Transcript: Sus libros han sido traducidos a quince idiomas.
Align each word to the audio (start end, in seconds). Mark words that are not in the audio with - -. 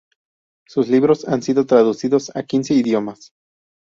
Sus 0.65 0.87
libros 0.87 1.27
han 1.27 1.43
sido 1.43 1.67
traducidos 1.67 2.35
a 2.35 2.41
quince 2.41 2.73
idiomas. 2.73 3.33